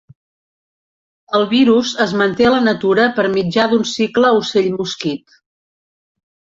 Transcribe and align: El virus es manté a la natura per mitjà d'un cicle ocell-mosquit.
El 1.39 1.45
virus 1.51 1.91
es 2.07 2.15
manté 2.23 2.49
a 2.49 2.55
la 2.55 2.63
natura 2.71 3.07
per 3.21 3.29
mitjà 3.37 3.69
d'un 3.69 3.87
cicle 3.95 4.35
ocell-mosquit. 4.43 5.41